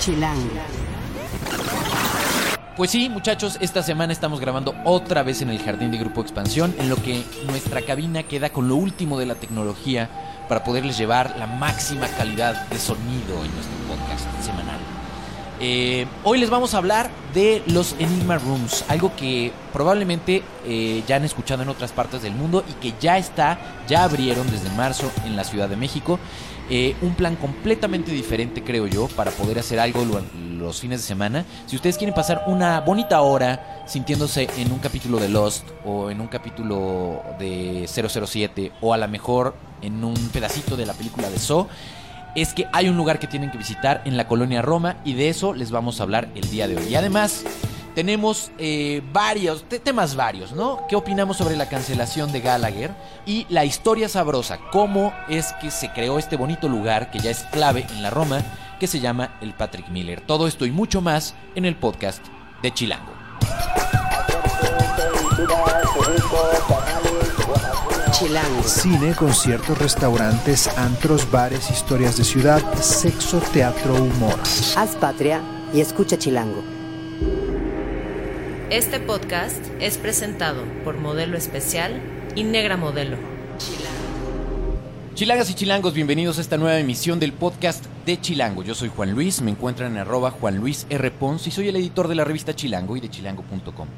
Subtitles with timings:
[0.00, 0.48] Chilango.
[2.74, 6.74] Pues sí, muchachos, esta semana estamos grabando otra vez en el jardín de Grupo Expansión,
[6.78, 10.08] en lo que nuestra cabina queda con lo último de la tecnología
[10.48, 14.80] para poderles llevar la máxima calidad de sonido en nuestro podcast semanal.
[15.62, 21.16] Eh, hoy les vamos a hablar de los Enigma Rooms, algo que probablemente eh, ya
[21.16, 25.12] han escuchado en otras partes del mundo y que ya está, ya abrieron desde marzo
[25.26, 26.18] en la Ciudad de México.
[26.72, 30.22] Eh, un plan completamente diferente, creo yo, para poder hacer algo lo-
[30.56, 31.44] los fines de semana.
[31.66, 36.20] Si ustedes quieren pasar una bonita hora sintiéndose en un capítulo de Lost o en
[36.20, 41.38] un capítulo de 007 o a lo mejor en un pedacito de la película de
[41.40, 41.66] Saw,
[42.36, 45.28] es que hay un lugar que tienen que visitar en la colonia Roma y de
[45.28, 46.84] eso les vamos a hablar el día de hoy.
[46.88, 47.42] Y además
[47.94, 50.86] tenemos eh, varios, te- temas varios, ¿no?
[50.88, 52.92] ¿Qué opinamos sobre la cancelación de Gallagher?
[53.26, 57.42] Y la historia sabrosa, cómo es que se creó este bonito lugar que ya es
[57.52, 58.42] clave en la Roma,
[58.78, 60.20] que se llama el Patrick Miller.
[60.20, 62.24] Todo esto y mucho más en el podcast
[62.62, 63.12] de Chilango.
[68.12, 68.62] Chilango.
[68.64, 74.38] Cine, conciertos, restaurantes, antros, bares, historias de ciudad, sexo, teatro, humor.
[74.76, 75.40] Haz patria
[75.72, 76.62] y escucha Chilango.
[78.70, 82.00] Este podcast es presentado por Modelo Especial
[82.36, 83.16] y Negra Modelo.
[85.14, 88.62] Chilangas y chilangos, bienvenidos a esta nueva emisión del podcast de Chilango.
[88.62, 91.10] Yo soy Juan Luis, me encuentran en arroba Juan Luis R.
[91.10, 93.88] Pons y soy el editor de la revista Chilango y de chilango.com.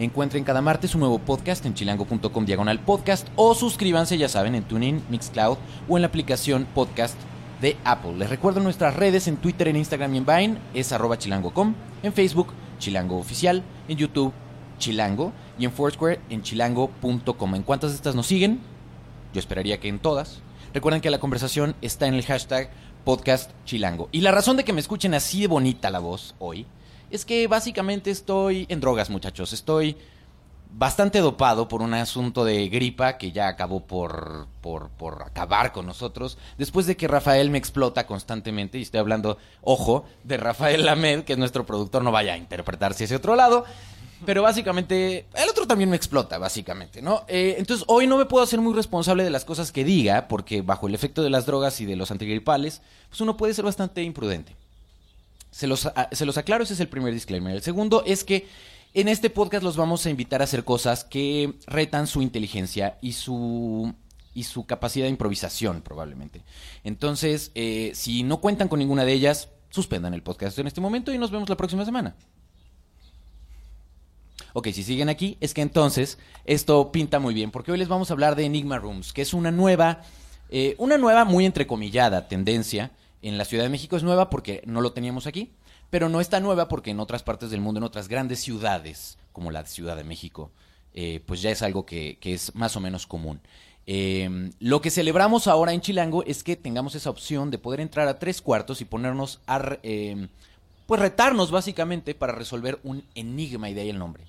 [0.00, 4.64] Encuentren cada martes un nuevo podcast en chilango.com diagonal podcast o suscríbanse, ya saben, en
[4.64, 5.56] TuneIn, Mixcloud
[5.88, 7.16] o en la aplicación podcast
[7.60, 8.16] de Apple.
[8.18, 12.12] Les recuerdo nuestras redes en Twitter, en Instagram y en Vine, es arroba chilango.com, en
[12.12, 14.32] Facebook, Chilango Oficial, en YouTube,
[14.78, 17.54] Chilango y en Foursquare en chilango.com.
[17.54, 18.60] ¿En cuántas de estas nos siguen?
[19.32, 20.40] Yo esperaría que en todas.
[20.74, 22.70] Recuerden que la conversación está en el hashtag
[23.04, 24.08] podcast chilango.
[24.12, 26.66] Y la razón de que me escuchen así de bonita la voz hoy
[27.10, 29.52] es que básicamente estoy en drogas, muchachos.
[29.52, 29.96] Estoy
[30.70, 35.86] bastante dopado por un asunto de gripa que ya acabó por, por, por acabar con
[35.86, 36.36] nosotros.
[36.58, 41.32] Después de que Rafael me explota constantemente, y estoy hablando, ojo, de Rafael Lamed, que
[41.34, 43.64] es nuestro productor, no vaya a interpretarse hacia otro lado.
[44.24, 47.24] Pero básicamente, el otro también me explota, básicamente, ¿no?
[47.28, 50.62] Eh, entonces, hoy no me puedo hacer muy responsable de las cosas que diga, porque
[50.62, 54.02] bajo el efecto de las drogas y de los antigripales, pues uno puede ser bastante
[54.02, 54.56] imprudente.
[55.50, 57.54] Se los, a- se los aclaro, ese es el primer disclaimer.
[57.56, 58.48] El segundo es que
[58.94, 63.12] en este podcast los vamos a invitar a hacer cosas que retan su inteligencia y
[63.12, 63.94] su,
[64.34, 66.42] y su capacidad de improvisación, probablemente.
[66.84, 71.12] Entonces, eh, si no cuentan con ninguna de ellas, suspendan el podcast en este momento
[71.12, 72.16] y nos vemos la próxima semana.
[74.52, 78.10] Ok, si siguen aquí, es que entonces esto pinta muy bien, porque hoy les vamos
[78.10, 80.00] a hablar de Enigma Rooms, que es una nueva,
[80.48, 83.96] eh, una nueva muy entrecomillada tendencia en la Ciudad de México.
[83.96, 85.52] Es nueva porque no lo teníamos aquí,
[85.90, 89.50] pero no está nueva porque en otras partes del mundo, en otras grandes ciudades, como
[89.50, 90.50] la Ciudad de México,
[90.94, 93.40] eh, pues ya es algo que, es más o menos común.
[93.86, 98.08] Eh, lo que celebramos ahora en Chilango es que tengamos esa opción de poder entrar
[98.08, 100.28] a tres cuartos y ponernos a, eh,
[100.86, 104.24] pues retarnos básicamente para resolver un enigma y de ahí el nombre.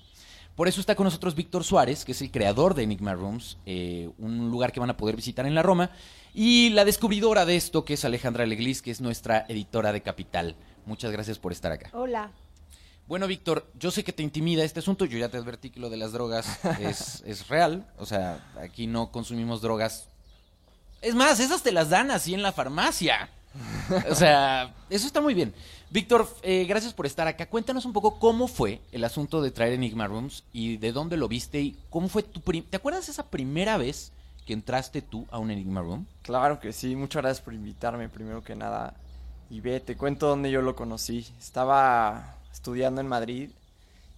[0.58, 4.10] Por eso está con nosotros Víctor Suárez, que es el creador de Enigma Rooms, eh,
[4.18, 5.92] un lugar que van a poder visitar en la Roma,
[6.34, 10.56] y la descubridora de esto, que es Alejandra Leglis, que es nuestra editora de Capital.
[10.88, 11.90] Muchas gracias por estar acá.
[11.92, 12.32] Hola.
[13.06, 15.90] Bueno, Víctor, yo sé que te intimida este asunto, yo ya te advertí que lo
[15.90, 20.08] de las drogas es, es real, o sea, aquí no consumimos drogas.
[21.02, 23.28] Es más, esas te las dan así en la farmacia.
[24.10, 25.52] O sea, eso está muy bien.
[25.90, 27.46] Víctor, eh, gracias por estar acá.
[27.50, 31.28] Cuéntanos un poco cómo fue el asunto de traer Enigma Rooms y de dónde lo
[31.28, 32.40] viste y cómo fue tu...
[32.40, 34.12] ¿Te acuerdas esa primera vez
[34.46, 36.06] que entraste tú a un Enigma Room?
[36.22, 38.94] Claro que sí, muchas gracias por invitarme primero que nada.
[39.50, 41.26] Y ve, te cuento dónde yo lo conocí.
[41.38, 43.50] Estaba estudiando en Madrid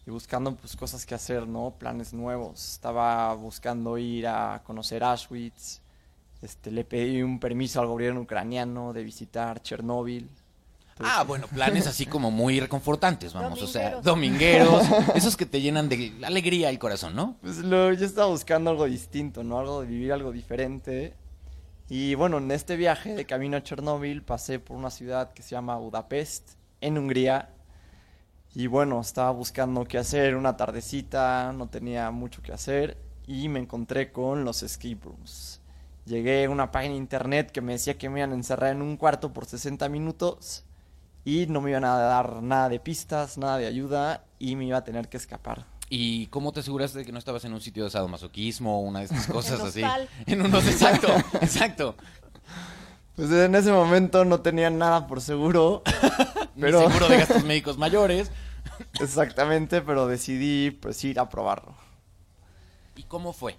[0.07, 1.75] y buscando pues cosas que hacer, ¿no?
[1.79, 2.73] Planes nuevos.
[2.73, 5.81] Estaba buscando ir a conocer Auschwitz.
[6.43, 10.29] Este, le pedí un permiso al gobierno ucraniano de visitar Chernóbil.
[10.93, 14.71] Entonces, Ah, bueno, planes así como muy reconfortantes, vamos, o sea, Domingueros.
[14.89, 17.37] domingueros, esos que te llenan de alegría el corazón, ¿no?
[17.41, 19.59] Pues lo, yo estaba buscando algo distinto, ¿no?
[19.59, 21.15] Algo de vivir algo diferente.
[21.93, 25.51] Y bueno, en este viaje de camino a Chernóbil pasé por una ciudad que se
[25.51, 27.49] llama Budapest, en Hungría.
[28.55, 32.97] Y bueno, estaba buscando qué hacer, una tardecita, no tenía mucho que hacer.
[33.27, 35.61] Y me encontré con los escape rooms.
[36.07, 38.83] Llegué a una página de internet que me decía que me iban a encerrar en
[38.83, 40.65] un cuarto por 60 minutos.
[41.25, 44.23] Y no me iban a dar nada de pistas, nada de ayuda.
[44.39, 45.67] Y me iba a tener que escapar.
[45.93, 49.01] ¿Y cómo te aseguraste de que no estabas en un sitio de sadomasoquismo o una
[49.01, 50.09] de estas cosas En así?
[50.27, 51.09] En unos, exacto,
[51.43, 51.97] exacto.
[53.17, 55.83] Pues en ese momento no tenía nada por seguro.
[56.59, 58.31] Pero- Seguro de gastos médicos mayores.
[59.01, 61.75] Exactamente, pero decidí pues ir a probarlo.
[62.97, 63.57] ¿Y cómo fue?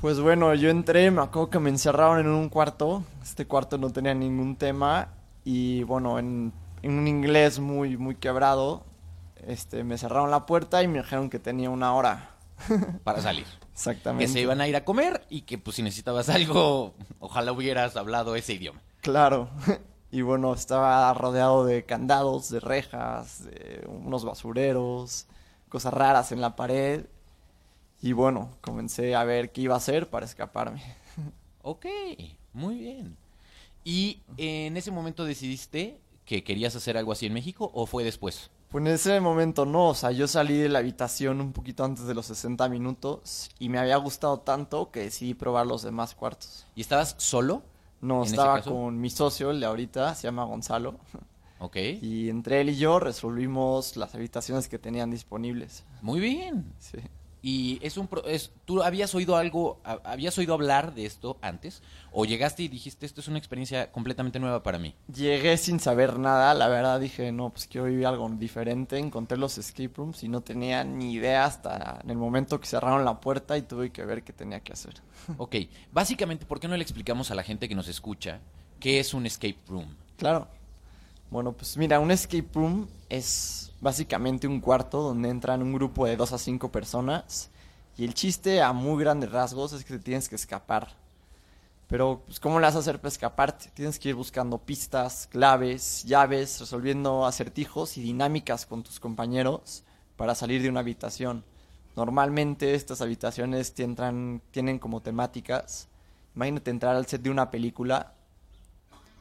[0.00, 3.04] Pues bueno, yo entré, me acuerdo que me encerraron en un cuarto.
[3.22, 5.08] Este cuarto no tenía ningún tema.
[5.44, 6.52] Y bueno, en,
[6.82, 8.84] en un inglés muy, muy quebrado,
[9.48, 12.36] este, me cerraron la puerta y me dijeron que tenía una hora.
[13.04, 13.46] Para salir.
[13.72, 14.26] Exactamente.
[14.26, 17.96] Que se iban a ir a comer y que pues si necesitabas algo, ojalá hubieras
[17.96, 18.80] hablado ese idioma.
[19.00, 19.50] Claro.
[20.10, 25.26] Y bueno, estaba rodeado de candados, de rejas, de unos basureros,
[25.68, 27.04] cosas raras en la pared.
[28.00, 30.82] Y bueno, comencé a ver qué iba a hacer para escaparme.
[31.62, 31.84] Ok,
[32.54, 33.18] muy bien.
[33.84, 38.50] ¿Y en ese momento decidiste que querías hacer algo así en México o fue después?
[38.70, 42.06] Pues en ese momento no, o sea, yo salí de la habitación un poquito antes
[42.06, 46.66] de los 60 minutos y me había gustado tanto que decidí probar los demás cuartos.
[46.74, 47.62] ¿Y estabas solo?
[48.02, 50.96] No, ¿En ese estaba con mi socio, el de ahorita, se llama Gonzalo,
[51.60, 51.76] Ok.
[51.76, 55.84] y entre él y yo resolvimos las habitaciones que tenían disponibles.
[56.02, 56.72] Muy bien.
[56.78, 56.98] Sí.
[57.40, 61.38] ¿Y es un pro- es, tú habías oído algo, ha- habías oído hablar de esto
[61.40, 61.82] antes?
[62.10, 64.94] ¿O llegaste y dijiste, esto es una experiencia completamente nueva para mí?
[65.14, 69.56] Llegué sin saber nada, la verdad dije, no, pues quiero vivir algo diferente, encontré los
[69.56, 73.56] escape rooms y no tenía ni idea hasta en el momento que cerraron la puerta
[73.56, 74.94] y tuve que ver qué tenía que hacer.
[75.36, 75.54] Ok,
[75.92, 78.40] básicamente, ¿por qué no le explicamos a la gente que nos escucha
[78.80, 79.86] qué es un escape room?
[80.16, 80.48] Claro.
[81.30, 86.16] Bueno, pues mira, un escape room es básicamente un cuarto donde entran un grupo de
[86.16, 87.50] dos a cinco personas
[87.96, 90.96] y el chiste a muy grandes rasgos es que te tienes que escapar.
[91.88, 93.70] Pero, pues, ¿cómo le vas a hacer para escaparte?
[93.72, 99.84] Tienes que ir buscando pistas, claves, llaves, resolviendo acertijos y dinámicas con tus compañeros
[100.16, 101.44] para salir de una habitación.
[101.96, 105.88] Normalmente estas habitaciones te entran- tienen como temáticas.
[106.36, 108.12] Imagínate entrar al set de una película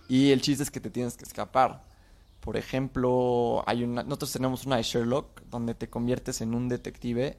[0.09, 1.81] y el chiste es que te tienes que escapar.
[2.39, 7.37] Por ejemplo, hay una, nosotros tenemos una de Sherlock donde te conviertes en un detective.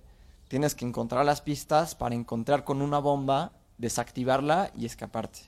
[0.49, 5.41] Tienes que encontrar las pistas para encontrar con una bomba, desactivarla y escaparte.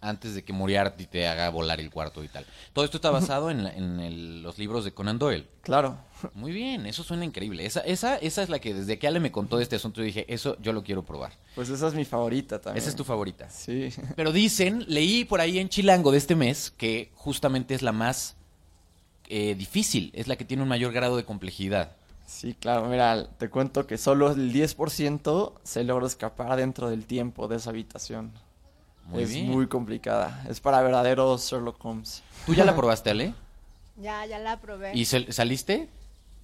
[0.00, 2.46] Antes de que Moriarty te haga volar el cuarto y tal.
[2.72, 5.48] Todo esto está basado en, la- en el- los libros de Conan Doyle.
[5.60, 5.98] Claro.
[6.34, 7.66] Muy bien, eso suena increíble.
[7.66, 10.24] Esa, esa, esa es la que desde que Ale me contó de este asunto dije,
[10.32, 11.32] eso yo lo quiero probar.
[11.56, 12.80] Pues esa es mi favorita también.
[12.80, 13.50] Esa es tu favorita.
[13.50, 13.90] Sí.
[14.14, 18.36] Pero dicen, leí por ahí en Chilango de este mes, que justamente es la más
[19.28, 21.92] eh, difícil, es la que tiene un mayor grado de complejidad.
[22.26, 22.86] Sí, claro.
[22.86, 27.70] Mira, te cuento que solo el 10% se logra escapar dentro del tiempo de esa
[27.70, 28.32] habitación.
[29.06, 29.48] Muy es bien.
[29.50, 30.44] muy complicada.
[30.48, 32.22] Es para verdaderos Sherlock Holmes.
[32.44, 33.32] ¿Tú ya la probaste, Ale?
[33.96, 34.92] Ya, ya la probé.
[34.94, 35.88] ¿Y sal- saliste?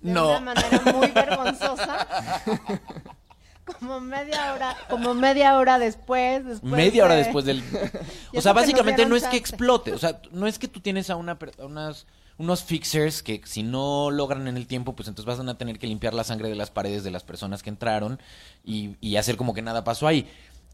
[0.01, 0.31] de no.
[0.31, 2.07] una manera muy vergonzosa.
[3.81, 7.63] como media hora, como media hora después, después Media hora de- después del...
[8.37, 11.17] O sea, básicamente no es que explote, o sea, no es que tú tienes a
[11.17, 12.07] una, a unas,
[12.39, 15.87] unos fixers que si no logran en el tiempo, pues entonces vas a tener que
[15.87, 18.21] limpiar la sangre de las paredes de las personas que entraron
[18.65, 20.29] y, y hacer como que nada pasó ahí.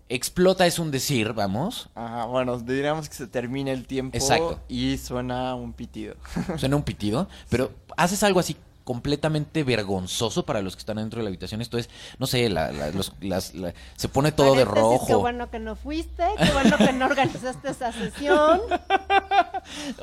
[0.09, 1.89] Explota es un decir, vamos.
[1.95, 4.59] Ajá, bueno, diríamos que se termina el tiempo Exacto.
[4.69, 6.17] y suena un pitido.
[6.57, 11.23] Suena un pitido, pero haces algo así completamente vergonzoso para los que están dentro de
[11.25, 11.61] la habitación.
[11.61, 15.07] Esto es, no sé, la- la- los- las- la- se pone todo de Paréntesis, rojo.
[15.07, 18.61] Qué bueno que no fuiste, qué bueno que no organizaste esa sesión.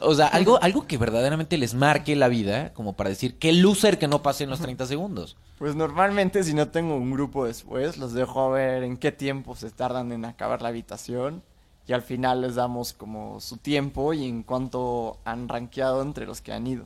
[0.01, 3.97] O sea, algo, algo que verdaderamente les marque la vida, como para decir, qué loser
[3.99, 5.37] que no pase en los 30 segundos.
[5.57, 9.55] Pues normalmente si no tengo un grupo después, los dejo a ver en qué tiempo
[9.55, 11.41] se tardan en acabar la habitación
[11.87, 16.41] y al final les damos como su tiempo y en cuánto han rankeado entre los
[16.41, 16.85] que han ido.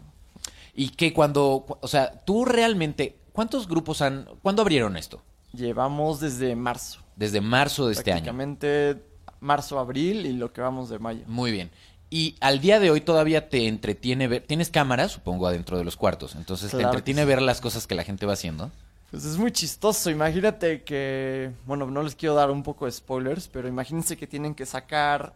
[0.74, 5.22] Y que cuando, cu- o sea, tú realmente, ¿cuántos grupos han, cuándo abrieron esto?
[5.54, 8.20] Llevamos desde marzo, Desde marzo de este año.
[8.24, 9.04] prácticamente
[9.42, 11.24] marzo, abril y lo que vamos de mayo.
[11.28, 11.72] Muy bien.
[12.12, 15.96] Y al día de hoy todavía te entretiene ver, tienes cámaras, supongo, adentro de los
[15.96, 16.36] cuartos.
[16.36, 17.28] Entonces te Claro entretiene sí.
[17.28, 18.70] ver las cosas que la gente va haciendo.
[19.10, 23.48] Pues es muy chistoso, imagínate que, bueno, no les quiero dar un poco de spoilers,
[23.48, 25.34] pero imagínense que tienen que sacar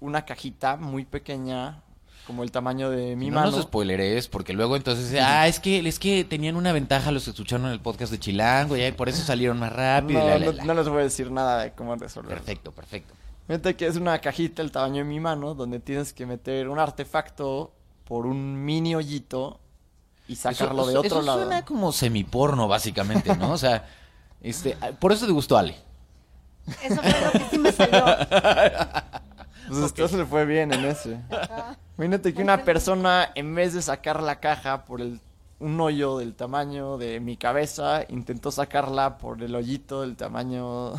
[0.00, 1.82] una cajita muy pequeña,
[2.26, 3.50] como el tamaño de mi no mano.
[3.52, 7.30] nos spoileres, porque luego entonces, ah, es que, es que tenían una ventaja los que
[7.30, 10.20] escucharon el podcast de Chilango, y por eso salieron más rápido.
[10.20, 10.64] y No, la, la, no- la.
[10.64, 12.36] no les voy a decir nada de cómo resolverlo.
[12.36, 13.14] Perfecto, perfecto.
[13.46, 16.78] Fíjate que es una cajita el tamaño de mi mano donde tienes que meter un
[16.78, 17.72] artefacto
[18.04, 19.60] por un mini hoyito
[20.28, 21.40] y sacarlo Eso- de otro eso lado.
[21.44, 23.52] suena como semiporno, básicamente, ¿no?
[23.52, 23.86] O sea,
[24.40, 25.76] este, por eso te gustó Ale.
[26.82, 28.02] Eso fue lo que sí me salió.
[29.66, 31.18] Pues a usted se le fue bien en ese.
[31.96, 35.20] Imagínate que una persona, en vez de sacar la caja por el,
[35.58, 40.92] un hoyo del tamaño de mi cabeza, intentó sacarla por el hoyito del tamaño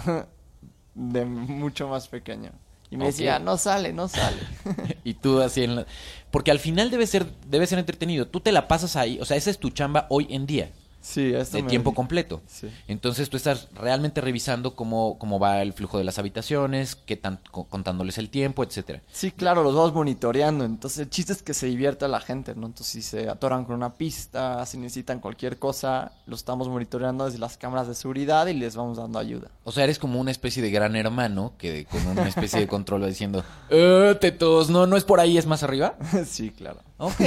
[0.96, 2.52] de mucho más pequeño.
[2.90, 3.12] Y me Ok.
[3.12, 4.38] decía, no sale, no sale.
[5.04, 5.86] Y tú así en la...
[6.32, 8.28] Porque al final debe ser, debe ser entretenido.
[8.28, 10.72] Tú te la pasas ahí, o sea, esa es tu chamba hoy en día,
[11.06, 12.42] sí, de tiempo completo.
[12.48, 12.68] Sí.
[12.88, 17.40] Entonces tú estás realmente revisando cómo, cómo va el flujo de las habitaciones, qué tan,
[17.52, 19.02] co- contándoles el tiempo, etcétera.
[19.12, 20.66] Sí, claro, los vamos monitoreando.
[20.66, 22.66] Entonces, el chiste es que se divierta la gente, ¿no?
[22.68, 27.38] Entonces, si se atoran con una pista, si necesitan cualquier cosa, lo estamos monitoreando desde
[27.40, 29.50] las cámaras de seguridad y les vamos dando ayuda.
[29.64, 33.04] O sea, eres como una especie de gran hermano que con una especie de control
[33.04, 35.96] va diciendo, eh, tetos, no, no es por ahí, es más arriba.
[36.26, 36.80] sí, claro.
[36.98, 37.18] Ok,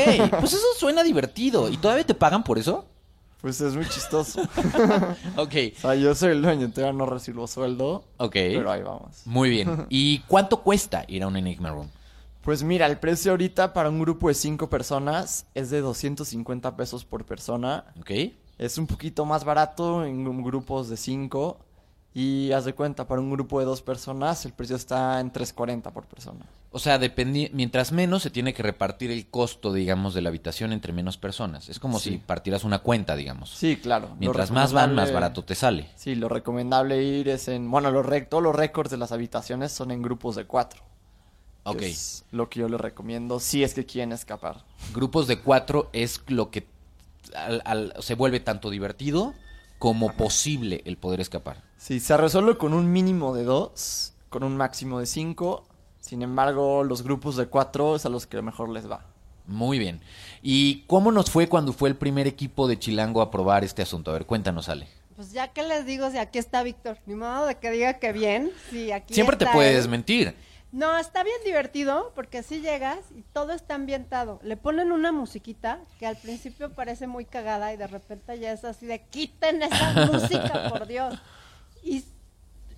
[0.41, 1.69] pues eso suena divertido.
[1.69, 2.87] ¿Y todavía te pagan por eso?
[3.41, 4.43] Pues es muy chistoso.
[5.37, 8.33] Ok, o sea, yo soy el dueño, todavía no recibo sueldo, ok.
[8.33, 9.23] pero ahí vamos.
[9.25, 9.87] Muy bien.
[9.89, 11.89] ¿Y cuánto cuesta ir a un Enigma Room?
[12.43, 17.05] Pues mira, el precio ahorita para un grupo de cinco personas es de 250 pesos
[17.05, 17.85] por persona.
[18.01, 18.11] ¿Ok?
[18.59, 21.59] Es un poquito más barato en gru- grupos de cinco.
[22.21, 25.93] Y haz de cuenta, para un grupo de dos personas el precio está en 340
[25.93, 26.47] por persona.
[26.73, 26.99] O sea,
[27.53, 31.69] mientras menos se tiene que repartir el costo, digamos, de la habitación entre menos personas.
[31.69, 32.11] Es como Sí.
[32.11, 33.51] si partieras una cuenta, digamos.
[33.51, 34.09] Sí, claro.
[34.19, 35.91] Mientras más van, más barato te sale.
[35.95, 37.71] Sí, lo recomendable ir es en...
[37.71, 40.83] Bueno, los rec- todos los récords de las habitaciones son en grupos de cuatro.
[41.63, 41.83] Ok.
[41.83, 44.65] Es lo que yo les recomiendo si es que quieren escapar.
[44.93, 46.67] Grupos de cuatro es lo que
[47.37, 49.35] al- al- se vuelve tanto divertido
[49.79, 51.63] como posible el poder escapar.
[51.77, 55.67] Sí, se resuelve con un mínimo de dos, con un máximo de cinco.
[56.01, 59.05] Sin embargo, los grupos de cuatro es a los que mejor les va.
[59.47, 60.01] Muy bien.
[60.43, 64.11] ¿Y cómo nos fue cuando fue el primer equipo de Chilango a probar este asunto?
[64.11, 64.89] A ver, cuéntanos, Ale.
[65.17, 68.13] Pues ya que les digo, si aquí está Víctor, ni modo de que diga que
[68.13, 69.91] bien, sí, aquí Siempre te puedes él.
[69.91, 70.35] mentir.
[70.71, 74.39] No, está bien divertido porque así llegas y todo está ambientado.
[74.43, 78.65] Le ponen una musiquita que al principio parece muy cagada y de repente ya es
[78.65, 81.15] así de quiten esa música, por Dios.
[81.83, 82.05] Y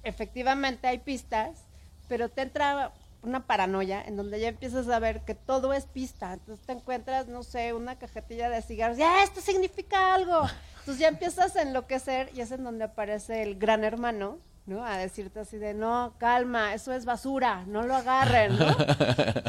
[0.04, 1.64] efectivamente hay pistas,
[2.09, 2.92] pero te entra
[3.23, 6.32] una paranoia en donde ya empiezas a ver que todo es pista.
[6.32, 8.99] Entonces te encuentras, no sé, una cajetilla de cigarros.
[8.99, 10.49] Ya, esto significa algo.
[10.78, 14.38] Entonces ya empiezas a enloquecer y es en donde aparece el gran hermano,
[14.71, 14.85] ¿no?
[14.87, 18.67] A decirte así de, no, calma, eso es basura, no lo agarren, ¿no?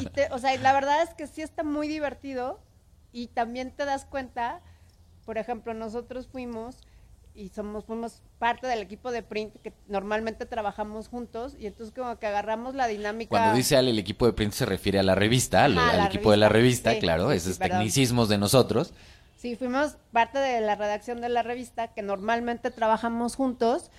[0.01, 2.60] Y te- o sea, y la verdad es que sí está muy divertido
[3.13, 4.62] y también te das cuenta,
[5.25, 6.78] por ejemplo, nosotros fuimos
[7.34, 12.20] y somos fuimos parte del equipo de print que normalmente trabajamos juntos y entonces como
[12.20, 15.63] que agarramos la dinámica Cuando dice el equipo de print se refiere a la revista,
[15.63, 17.78] al, al la equipo de la revista, sí, claro, sí, esos perdón.
[17.78, 18.94] tecnicismos de nosotros.
[19.38, 23.92] Sí, fuimos parte de la redacción de la revista que normalmente trabajamos juntos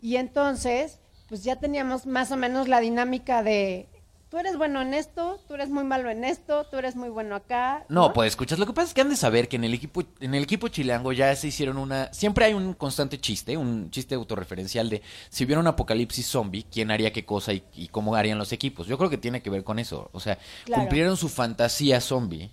[0.00, 3.88] y entonces pues ya teníamos más o menos la dinámica de
[4.30, 7.34] tú eres bueno en esto, tú eres muy malo en esto, tú eres muy bueno
[7.34, 7.84] acá.
[7.88, 10.02] No, pues escuchas, lo que pasa es que han de saber que en el equipo
[10.20, 14.14] en el equipo chilango ya se hicieron una siempre hay un constante chiste, un chiste
[14.14, 18.38] autorreferencial de si hubiera un apocalipsis zombie, quién haría qué cosa y, y cómo harían
[18.38, 18.86] los equipos.
[18.86, 20.82] Yo creo que tiene que ver con eso, o sea, Claro.
[20.82, 22.50] cumplieron su fantasía zombie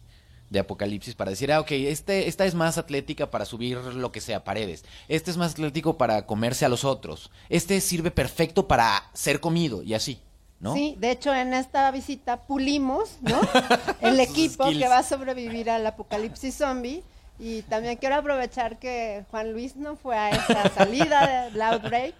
[0.49, 4.21] de apocalipsis para decir, ah, ok, este, esta es más atlética para subir lo que
[4.21, 4.85] sea, paredes.
[5.07, 7.31] Este es más atlético para comerse a los otros.
[7.49, 10.19] Este sirve perfecto para ser comido y así,
[10.59, 10.73] ¿no?
[10.73, 13.41] Sí, de hecho en esta visita pulimos, ¿no?
[14.01, 17.03] El equipo que va a sobrevivir al apocalipsis zombie.
[17.39, 22.15] Y también quiero aprovechar que Juan Luis no fue a esa salida del Outbreak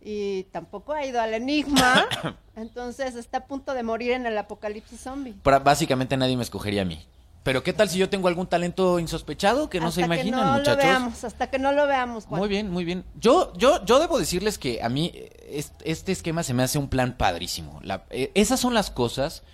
[0.00, 2.06] y tampoco ha ido al Enigma.
[2.56, 5.34] Entonces está a punto de morir en el apocalipsis zombie.
[5.42, 7.06] Para- básicamente nadie me escogería a mí.
[7.46, 10.46] Pero ¿qué tal si yo tengo algún talento insospechado que no se Hasta imaginan, que
[10.46, 10.76] no muchachos?
[10.84, 12.40] lo veamos, hasta que no lo veamos, Juan.
[12.40, 13.04] Muy bien, muy bien.
[13.20, 15.12] Yo, yo, yo debo decirles que a mí
[15.48, 17.78] est- este esquema se me hace un plan padrísimo.
[17.84, 19.44] La- eh, esas son las cosas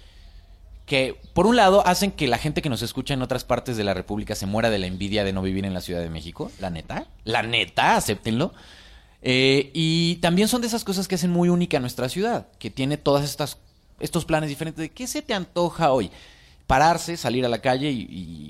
[0.86, 3.84] que, por un lado, hacen que la gente que nos escucha en otras partes de
[3.84, 6.50] la República se muera de la envidia de no vivir en la Ciudad de México.
[6.60, 8.54] La neta, la neta, acéptenlo.
[9.20, 12.70] Eh, y también son de esas cosas que hacen muy única a nuestra ciudad, que
[12.70, 13.58] tiene todas estas
[14.00, 16.10] estos planes diferentes de qué se te antoja hoy.
[16.72, 18.00] Pararse, salir a la calle y,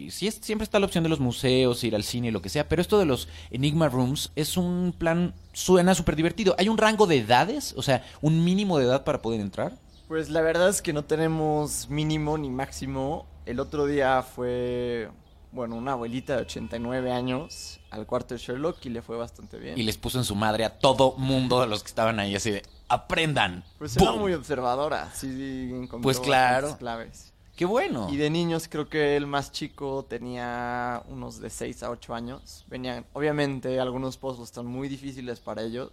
[0.05, 2.49] y sí es- siempre está la opción de los museos, ir al cine, lo que
[2.51, 6.55] sea, pero esto de los Enigma Rooms es un plan, suena súper divertido.
[6.57, 7.75] ¿Hay un rango de edades?
[7.77, 9.73] O sea, un mínimo de edad para poder entrar.
[10.07, 13.27] Pues la verdad es que no tenemos mínimo ni máximo.
[13.45, 15.09] El otro día fue,
[15.51, 19.77] bueno, una abuelita de 89 años al cuarto de Sherlock y le fue bastante bien.
[19.77, 22.53] Y les puso en su madre a todo mundo de los que estaban ahí así
[22.53, 23.65] de, aprendan.
[23.79, 26.77] Pues era muy observadora, sí encontró Pues claro.
[26.79, 27.32] claves.
[27.57, 28.09] Qué bueno.
[28.11, 32.65] Y de niños creo que el más chico tenía unos de 6 a 8 años.
[32.69, 35.91] Venían, obviamente algunos pozos están muy difíciles para ellos,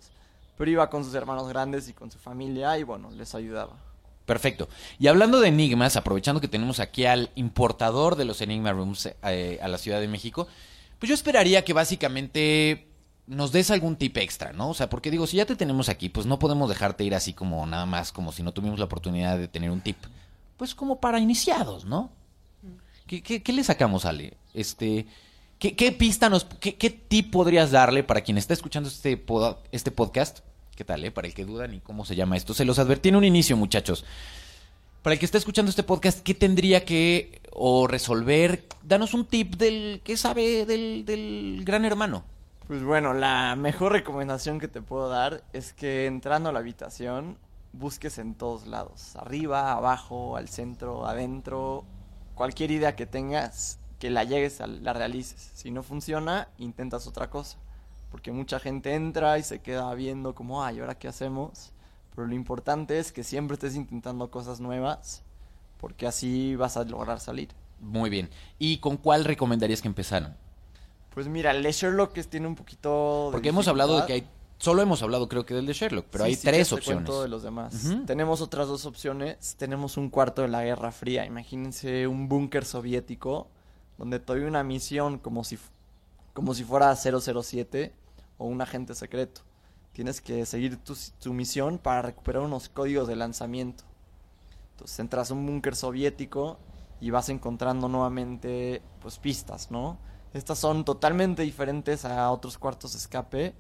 [0.58, 3.74] pero iba con sus hermanos grandes y con su familia y bueno, les ayudaba.
[4.26, 4.70] Perfecto.
[5.00, 9.60] Y hablando de enigmas, aprovechando que tenemos aquí al importador de los Enigma Rooms eh,
[9.60, 10.48] a la Ciudad de México,
[11.00, 12.90] pues yo esperaría que básicamente
[13.26, 14.70] nos des algún tip extra, ¿no?
[14.70, 17.34] O sea, porque digo, si ya te tenemos aquí, pues no podemos dejarte ir así
[17.34, 19.98] como nada más, como si no tuvimos la oportunidad de tener un tip.
[20.60, 22.12] Pues como para iniciados, ¿no?
[23.08, 24.34] ¿Qué, qué, qué le sacamos, Ale?
[24.54, 25.08] Este,
[25.58, 29.58] ¿qué, qué pista nos, qué, qué tip podrías darle para quien está escuchando este, pod-
[29.72, 30.40] este podcast?
[30.76, 31.12] ¿Qué tal, eh?
[31.12, 32.54] Para el que duda ni cómo se llama esto.
[32.54, 34.04] Se los advertí en un inicio, muchachos.
[35.02, 38.66] Para el que está escuchando este podcast, ¿qué tendría que o resolver?
[38.84, 42.26] Danos un tip del que sabe del, del gran hermano.
[42.68, 47.38] Pues bueno, la mejor recomendación que te puedo dar es que entrando a la habitación
[47.74, 51.86] busques en todos lados, arriba, abajo, al centro, adentro,
[52.36, 55.52] cualquier idea que tengas, que la llegues a la realices.
[55.54, 57.58] Si no funciona, intentas otra cosa,
[58.12, 61.72] porque mucha gente entra y se queda viendo como, ay, ¿ahora qué hacemos?
[62.16, 65.24] Pero lo importante es que siempre estés intentando cosas nuevas,
[65.80, 67.50] porque así vas a lograr salir.
[67.80, 68.30] Muy bien.
[68.58, 70.36] ¿Y con cuál recomendarías que empezaran?
[71.14, 74.28] Pues mira, el Sherlock tiene un poquito de Porque hemos hablado de que hay.
[74.60, 77.22] Solo hemos hablado, creo que del de Sherlock, pero Sí, hay sí, tres te opciones.
[77.22, 77.74] de los demás.
[78.06, 79.56] Tenemos otras dos opciones.
[79.58, 81.26] Tenemos un cuarto de la Guerra Fría.
[81.26, 83.48] Imagínense un búnker soviético
[83.98, 85.58] donde doy una misión como si,
[86.34, 87.94] como si fuera 007
[88.38, 89.42] o un agente secreto.
[89.94, 93.86] Tienes que seguir tu, tu misión para recuperar unos códigos de lanzamiento.
[94.72, 96.58] Entonces entras a un búnker soviético
[97.02, 99.98] y vas encontrando nuevamente pues pistas, ¿no?
[100.34, 103.56] Estas son totalmente diferentes a otros cuartos de escape,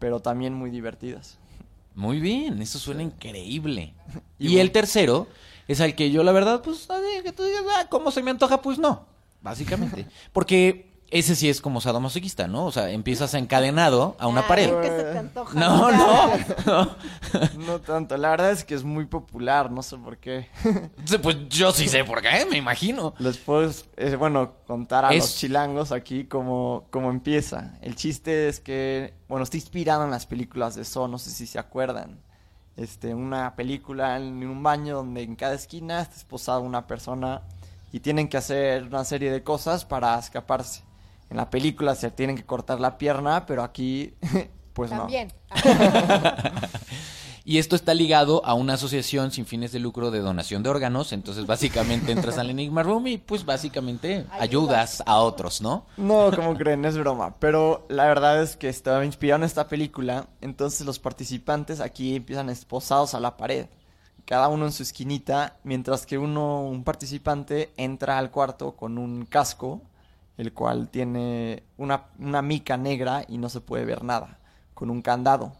[0.00, 1.38] pero también muy divertidas.
[1.94, 3.94] Muy bien, eso suena increíble.
[4.40, 4.62] Y Y, bueno.
[4.62, 5.28] el tercero
[5.68, 6.88] es al que yo, la verdad, pues,
[7.22, 8.60] que tú digas, ah, ¿cómo se me antoja?
[8.62, 9.06] Pues no,
[9.42, 10.06] básicamente.
[10.32, 12.66] Porque ese sí es como sadomasoquista, ¿no?
[12.66, 14.70] O sea, empiezas encadenado a una Ay, pared.
[14.80, 15.58] ¿qué se te antoja?
[15.58, 16.30] No, no,
[16.66, 16.96] no.
[17.58, 20.48] No tanto, la verdad es que es muy popular, no sé por qué.
[21.22, 23.14] Pues yo sí sé por qué, me imagino.
[23.18, 27.74] Les puedo, eh, bueno, contar a Es- los chilangos aquí cómo, cómo empieza.
[27.82, 31.46] El chiste es que, bueno, está inspirado en las películas de Saw, no sé si
[31.46, 32.20] se acuerdan.
[32.76, 37.42] Este, una película en un baño donde en cada esquina está esposada una persona
[37.92, 40.82] y tienen que hacer una serie de cosas para escaparse.
[41.30, 44.14] En la película se tienen que cortar la pierna, pero aquí,
[44.72, 44.98] pues no.
[44.98, 45.32] También.
[47.50, 51.12] Y esto está ligado a una asociación sin fines de lucro de donación de órganos.
[51.12, 55.86] Entonces, básicamente entras al Enigma Room y, pues, básicamente ayudas a otros, ¿no?
[55.96, 57.34] No, como creen, es broma.
[57.38, 60.28] Pero la verdad es que estaba inspirado en esta película.
[60.40, 63.66] Entonces los participantes aquí empiezan esposados a la pared.
[64.26, 65.56] Cada uno en su esquinita.
[65.64, 69.80] Mientras que uno, un participante, entra al cuarto con un casco.
[70.40, 74.38] El cual tiene una, una mica negra y no se puede ver nada.
[74.72, 75.52] Con un candado.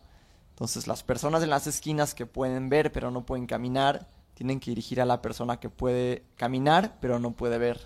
[0.51, 4.09] Entonces las personas en las esquinas que pueden ver pero no pueden caminar.
[4.33, 7.79] Tienen que dirigir a la persona que puede caminar pero no puede ver.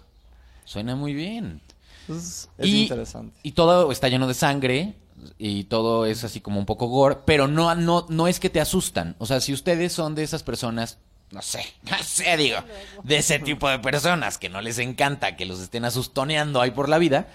[0.64, 1.60] Suena muy bien.
[2.02, 3.36] Entonces, es y, interesante.
[3.42, 4.94] y todo está lleno de sangre
[5.36, 8.60] y todo es así como un poco gore, pero no, no, no es que te
[8.60, 9.16] asustan.
[9.18, 10.98] O sea, si ustedes son de esas personas,
[11.34, 12.58] no sé, no sé, digo,
[13.02, 16.88] de ese tipo de personas que no les encanta que los estén asustoneando ahí por
[16.88, 17.26] la vida,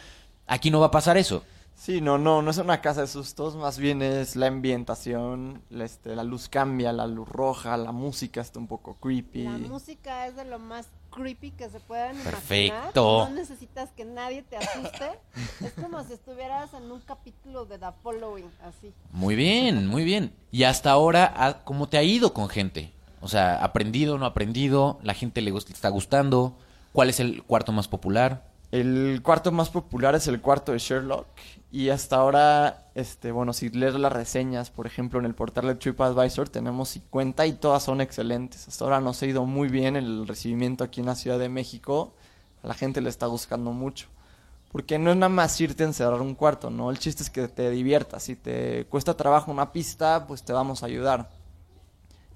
[0.48, 1.44] aquí no va a pasar eso.
[1.76, 5.86] Sí, no, no, no es una casa de sustos, más bien es la ambientación, la,
[5.86, 9.44] este, la luz cambia, la luz roja, la música está un poco creepy.
[9.44, 12.34] La música es de lo más creepy que se puedan imaginar.
[12.34, 13.30] Perfecto.
[13.30, 15.20] No necesitas que nadie te asuste.
[15.66, 18.94] es como si estuvieras en un capítulo de The Following, así.
[19.12, 20.34] Muy bien, muy bien.
[20.52, 22.92] Y hasta ahora, ah, ¿cómo te ha ido con gente?
[23.22, 25.00] O sea, ¿aprendido, no aprendido?
[25.04, 26.58] ¿La gente le, está gustando?
[26.94, 28.50] ¿Cuál es el cuarto más popular?
[28.72, 31.28] El cuarto más popular es el cuarto de Sherlock
[31.72, 35.76] y hasta ahora, este, bueno, si lees las reseñas, por ejemplo, en el portal de
[35.76, 38.68] TripAdvisor tenemos 50 y todas son excelentes.
[38.68, 42.14] Hasta ahora nos ha ido muy bien el recibimiento aquí en la Ciudad de México.
[42.64, 44.08] A la gente le está buscando mucho.
[44.72, 46.92] Porque no es nada más irte a encerrar un cuarto, ¿no?
[46.92, 48.24] El chiste es que te diviertas.
[48.24, 51.30] Si te cuesta trabajo una pista, pues te vamos a ayudar.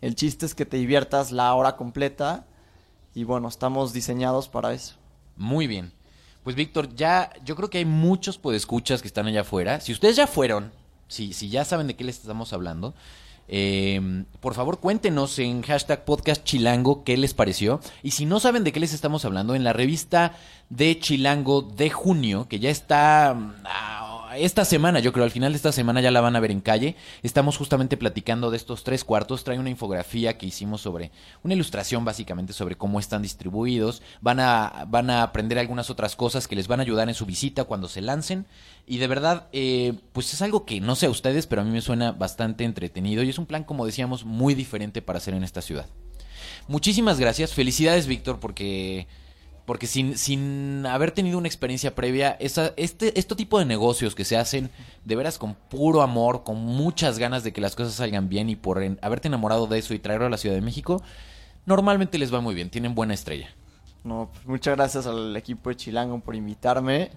[0.03, 2.45] El chiste es que te diviertas la hora completa
[3.15, 4.95] y bueno, estamos diseñados para eso.
[5.37, 5.93] Muy bien.
[6.43, 9.79] Pues Víctor, ya yo creo que hay muchos podescuchas que están allá afuera.
[9.79, 10.73] Si ustedes ya fueron,
[11.07, 12.93] si, si ya saben de qué les estamos hablando,
[13.47, 17.79] eh, por favor cuéntenos en hashtag podcast chilango qué les pareció.
[18.01, 20.33] Y si no saben de qué les estamos hablando, en la revista
[20.69, 25.57] de Chilango de junio, que ya está ah, esta semana, yo creo, al final de
[25.57, 26.95] esta semana ya la van a ver en calle.
[27.21, 29.43] Estamos justamente platicando de estos tres cuartos.
[29.43, 31.11] Trae una infografía que hicimos sobre,
[31.43, 34.01] una ilustración básicamente sobre cómo están distribuidos.
[34.21, 37.25] Van a, van a aprender algunas otras cosas que les van a ayudar en su
[37.25, 38.45] visita cuando se lancen.
[38.85, 41.71] Y de verdad, eh, pues es algo que no sé a ustedes, pero a mí
[41.71, 45.43] me suena bastante entretenido y es un plan, como decíamos, muy diferente para hacer en
[45.43, 45.85] esta ciudad.
[46.67, 47.53] Muchísimas gracias.
[47.53, 49.07] Felicidades, Víctor, porque
[49.65, 54.25] Porque sin, sin haber tenido una experiencia previa, esa, este, este tipo de negocios que
[54.25, 54.69] se hacen
[55.05, 58.57] de veras con puro amor, con muchas ganas de que las cosas salgan bien y
[58.57, 61.01] por en- haberte enamorado de eso y traerlo a la Ciudad de México,
[61.65, 63.49] normalmente les va muy bien, tienen buena estrella.
[64.03, 67.11] No, pues muchas gracias al equipo de Chilango por invitarme.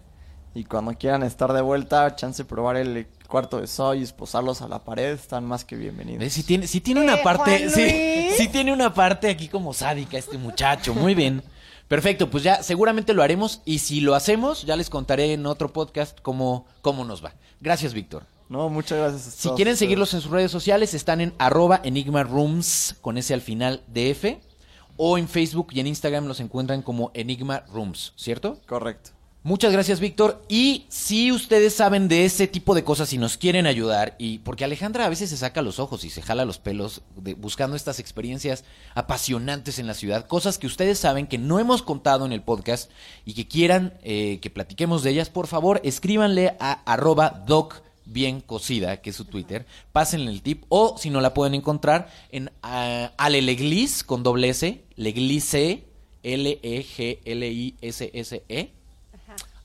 [0.54, 4.62] Y cuando quieran estar de vuelta, chance de probar el cuarto de soy y esposarlos
[4.62, 6.32] a la pared, están más que bienvenidos.
[6.32, 8.36] Sí tiene, sí tiene una parte, Luis.
[8.38, 10.94] sí tiene una parte aquí como sádica este muchacho.
[10.94, 11.42] Muy bien.
[11.88, 15.72] Perfecto, pues ya seguramente lo haremos y si lo hacemos, ya les contaré en otro
[15.72, 17.34] podcast cómo, cómo nos va.
[17.60, 18.24] Gracias, Víctor.
[18.48, 19.78] No, muchas gracias a Si quieren ustedes.
[19.78, 24.10] seguirlos en sus redes sociales, están en arroba Enigma Rooms con ese al final de
[24.10, 24.40] F.
[24.98, 28.58] O en Facebook y en Instagram los encuentran como Enigma Rooms, ¿cierto?
[28.66, 29.10] Correcto.
[29.46, 30.42] Muchas gracias, Víctor.
[30.48, 34.64] Y si ustedes saben de ese tipo de cosas y nos quieren ayudar, y porque
[34.64, 38.00] Alejandra a veces se saca los ojos y se jala los pelos de- buscando estas
[38.00, 38.64] experiencias
[38.96, 42.90] apasionantes en la ciudad, cosas que ustedes saben que no hemos contado en el podcast
[43.24, 48.40] y que quieran eh, que platiquemos de ellas, por favor, escríbanle a arroba doc bien
[48.40, 53.12] que es su Twitter, pásenle el tip, o si no la pueden encontrar en ah,
[53.16, 55.84] Ale Leglis con doble S, Leglise,
[57.46, 58.75] L-E-G-L-I-S-S-E,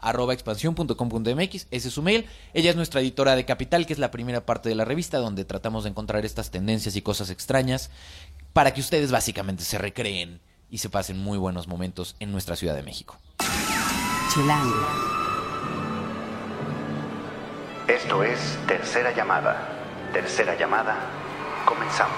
[0.02, 2.28] arroba expansión.com.mx, ese es su mail.
[2.54, 5.46] Ella es nuestra editora de Capital, que es la primera parte de la revista donde
[5.46, 7.92] tratamos de encontrar estas tendencias y cosas extrañas
[8.54, 12.76] para que ustedes básicamente se recreen y se pasen muy buenos momentos en nuestra Ciudad
[12.76, 13.18] de México.
[14.34, 14.88] Chilango.
[17.88, 19.68] Esto es Tercera Llamada.
[20.14, 20.98] Tercera Llamada.
[21.66, 22.16] Comenzamos.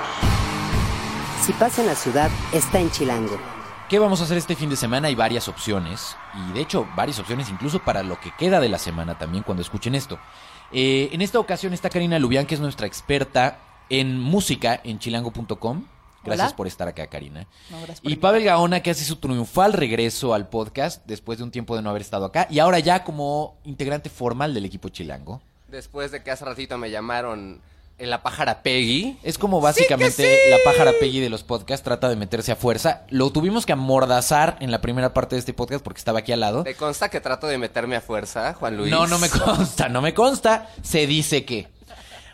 [1.42, 3.53] Si pasa en la ciudad, está en Chilango.
[3.94, 5.08] ¿Qué vamos a hacer este fin de semana?
[5.08, 6.18] Hay varias opciones.
[6.34, 9.62] Y de hecho, varias opciones incluso para lo que queda de la semana también cuando
[9.62, 10.18] escuchen esto.
[10.72, 13.60] Eh, en esta ocasión está Karina Lubián, que es nuestra experta
[13.92, 15.86] en música en chilango.com.
[16.24, 16.56] Gracias Hola.
[16.56, 17.46] por estar acá, Karina.
[17.70, 21.44] No, gracias por Y Pavel Gaona, que hace su triunfal regreso al podcast después de
[21.44, 22.48] un tiempo de no haber estado acá.
[22.50, 25.40] Y ahora ya como integrante formal del equipo chilango.
[25.68, 27.62] Después de que hace ratito me llamaron
[28.08, 29.18] la pájara Peggy.
[29.24, 33.04] Es como básicamente la pájara Peggy de los podcasts trata de meterse a fuerza.
[33.10, 36.40] Lo tuvimos que amordazar en la primera parte de este podcast porque estaba aquí al
[36.40, 36.64] lado.
[36.64, 38.92] ¿Te consta que trato de meterme a fuerza, Juan Luis?
[38.92, 40.70] No, no me consta, no me consta.
[40.82, 41.68] Se dice que.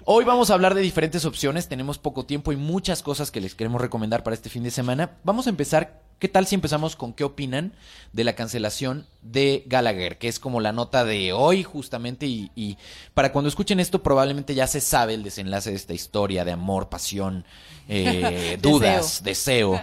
[0.05, 1.67] Hoy vamos a hablar de diferentes opciones.
[1.67, 5.11] Tenemos poco tiempo y muchas cosas que les queremos recomendar para este fin de semana.
[5.23, 6.01] Vamos a empezar.
[6.19, 7.73] ¿Qué tal si empezamos con qué opinan
[8.11, 10.17] de la cancelación de Gallagher?
[10.17, 12.27] Que es como la nota de hoy, justamente.
[12.27, 12.77] Y, y
[13.13, 16.89] para cuando escuchen esto, probablemente ya se sabe el desenlace de esta historia de amor,
[16.89, 17.45] pasión,
[17.89, 19.81] eh, dudas, deseo.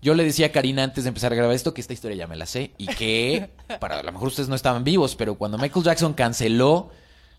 [0.00, 2.26] Yo le decía a Karina antes de empezar a grabar esto que esta historia ya
[2.28, 5.58] me la sé y que para a lo mejor ustedes no estaban vivos, pero cuando
[5.58, 6.90] Michael Jackson canceló